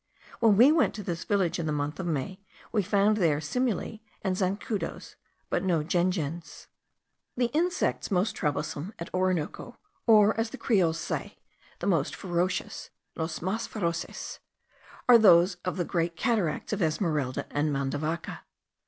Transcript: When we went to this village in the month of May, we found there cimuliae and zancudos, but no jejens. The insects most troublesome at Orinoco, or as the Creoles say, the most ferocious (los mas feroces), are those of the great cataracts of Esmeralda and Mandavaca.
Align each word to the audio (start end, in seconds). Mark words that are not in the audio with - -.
When 0.39 0.57
we 0.57 0.71
went 0.71 0.95
to 0.95 1.03
this 1.03 1.23
village 1.25 1.59
in 1.59 1.67
the 1.67 1.71
month 1.71 1.99
of 1.99 2.07
May, 2.07 2.41
we 2.71 2.81
found 2.81 3.17
there 3.17 3.37
cimuliae 3.37 3.99
and 4.23 4.35
zancudos, 4.35 5.15
but 5.51 5.63
no 5.63 5.83
jejens. 5.83 6.65
The 7.37 7.51
insects 7.53 8.09
most 8.09 8.35
troublesome 8.35 8.95
at 8.97 9.13
Orinoco, 9.13 9.77
or 10.07 10.35
as 10.39 10.49
the 10.49 10.57
Creoles 10.57 10.99
say, 10.99 11.37
the 11.77 11.85
most 11.85 12.15
ferocious 12.15 12.89
(los 13.15 13.43
mas 13.43 13.67
feroces), 13.67 14.39
are 15.07 15.19
those 15.19 15.57
of 15.63 15.77
the 15.77 15.85
great 15.85 16.15
cataracts 16.15 16.73
of 16.73 16.81
Esmeralda 16.81 17.45
and 17.51 17.71
Mandavaca. 17.71 18.41